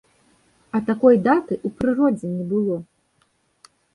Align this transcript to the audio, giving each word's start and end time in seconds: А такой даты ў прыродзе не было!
А 0.77 0.79
такой 0.87 1.19
даты 1.27 1.53
ў 1.57 1.73
прыродзе 1.81 2.27
не 2.39 2.45
было! 2.55 2.77